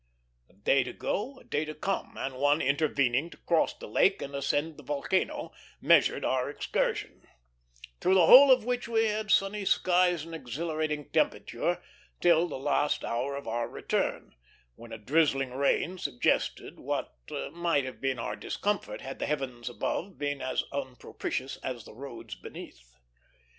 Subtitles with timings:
[0.49, 4.19] A day to go, a day to come, and one intervening to cross the lake
[4.19, 7.21] and ascend the volcano, measured our excursion;
[7.99, 11.83] through the whole of which we had sunny skies and exhilarating temperature
[12.19, 14.33] till the last hour of our return,
[14.73, 17.13] when a drizzling rain suggested what
[17.51, 22.33] might have been our discomfort had the heavens above been as unpropitious as the roads
[22.33, 22.95] beneath.